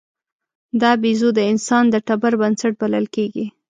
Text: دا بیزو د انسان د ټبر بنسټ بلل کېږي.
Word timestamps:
دا 0.81 0.91
بیزو 1.01 1.29
د 1.35 1.39
انسان 1.51 1.83
د 1.89 1.95
ټبر 2.07 2.33
بنسټ 2.41 2.73
بلل 2.81 3.05
کېږي. 3.15 3.45